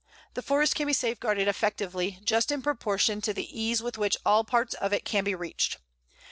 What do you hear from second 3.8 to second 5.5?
with which all parts of it can be